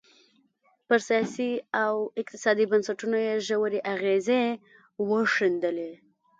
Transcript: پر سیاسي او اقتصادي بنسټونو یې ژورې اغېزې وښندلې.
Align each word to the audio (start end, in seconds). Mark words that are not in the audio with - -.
پر 0.87 0.99
سیاسي 1.09 1.51
او 1.83 1.93
اقتصادي 2.21 2.65
بنسټونو 2.71 3.17
یې 3.27 3.33
ژورې 3.47 3.79
اغېزې 3.93 4.43
وښندلې. 5.09 5.91